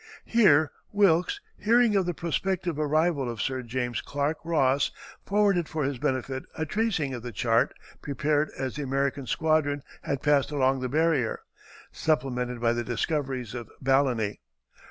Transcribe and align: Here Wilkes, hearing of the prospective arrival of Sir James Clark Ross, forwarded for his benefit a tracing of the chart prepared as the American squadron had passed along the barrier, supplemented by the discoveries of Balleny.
Here 0.25 0.71
Wilkes, 0.91 1.39
hearing 1.59 1.95
of 1.95 2.07
the 2.07 2.15
prospective 2.15 2.79
arrival 2.79 3.29
of 3.29 3.39
Sir 3.39 3.61
James 3.61 4.01
Clark 4.01 4.39
Ross, 4.43 4.89
forwarded 5.27 5.69
for 5.69 5.83
his 5.83 5.99
benefit 5.99 6.43
a 6.57 6.65
tracing 6.65 7.13
of 7.13 7.21
the 7.21 7.31
chart 7.31 7.71
prepared 8.01 8.49
as 8.57 8.75
the 8.77 8.81
American 8.81 9.27
squadron 9.27 9.83
had 10.01 10.23
passed 10.23 10.49
along 10.49 10.79
the 10.79 10.89
barrier, 10.89 11.41
supplemented 11.91 12.59
by 12.59 12.73
the 12.73 12.83
discoveries 12.83 13.53
of 13.53 13.69
Balleny. 13.79 14.39